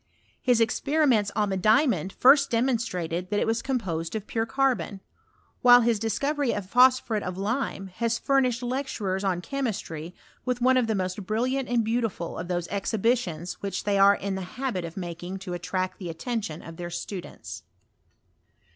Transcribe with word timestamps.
His 0.41 0.59
experiments 0.59 1.31
on 1.35 1.49
the 1.49 1.57
diamond 1.57 2.11
first 2.11 2.49
demonstrated 2.49 3.29
that 3.29 3.39
it 3.39 3.45
was 3.45 3.61
composed 3.61 4.15
of 4.15 4.25
pure 4.25 4.47
carbon; 4.47 4.99
while 5.61 5.81
bis 5.81 5.99
dis 5.99 6.17
covery 6.17 6.57
of 6.57 6.65
phosphnret 6.67 7.21
of 7.21 7.37
lime 7.37 7.85
has 7.97 8.17
furnished 8.17 8.63
lecturen 8.63 9.23
on 9.23 9.41
chemistry 9.41 10.15
with 10.43 10.59
one 10.59 10.77
of 10.77 10.87
the 10.87 10.95
most 10.95 11.23
brilliant 11.27 11.69
and 11.69 11.83
beautiful 11.85 12.39
of 12.39 12.47
those 12.47 12.67
exhibitions 12.69 13.61
which 13.61 13.83
they 13.83 13.99
are 13.99 14.15
in 14.15 14.33
the 14.33 14.41
habit 14.57 14.83
of 14.85 14.97
making 14.97 15.37
to 15.37 15.53
attract 15.53 15.99
the 15.99 16.09
attention 16.09 16.63
of 16.63 16.77
their 16.77 16.89
students. 16.89 17.61